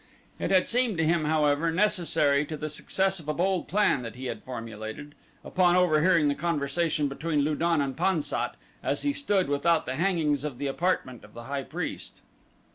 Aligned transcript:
It 0.39 0.49
had 0.49 0.67
seemed 0.67 0.97
to 0.97 1.05
him, 1.05 1.25
however, 1.25 1.71
necessary 1.71 2.43
to 2.47 2.57
the 2.57 2.71
success 2.71 3.19
of 3.19 3.29
a 3.29 3.35
bold 3.35 3.67
plan 3.67 4.01
that 4.01 4.15
he 4.15 4.25
had 4.25 4.41
formulated 4.43 5.13
upon 5.43 5.75
overhearing 5.75 6.27
the 6.27 6.33
conversation 6.33 7.07
between 7.07 7.41
Lu 7.41 7.53
don 7.53 7.81
and 7.81 7.95
Pan 7.95 8.23
sat 8.23 8.55
as 8.81 9.03
he 9.03 9.13
stood 9.13 9.47
without 9.47 9.85
the 9.85 9.97
hangings 9.97 10.43
of 10.43 10.57
the 10.57 10.65
apartment 10.65 11.23
of 11.23 11.35
the 11.35 11.43
high 11.43 11.61
priest. 11.63 12.23